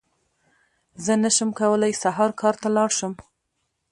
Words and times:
زه 1.03 1.13
نشم 1.23 1.49
کولی 1.59 1.93
سهار 2.03 2.31
کار 2.41 2.55
ته 2.61 2.67
لاړ 2.75 2.89
شم! 2.97 3.13